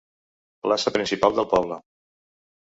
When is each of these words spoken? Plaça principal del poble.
Plaça 0.67 0.93
principal 0.95 1.37
del 1.41 1.47
poble. 1.53 1.79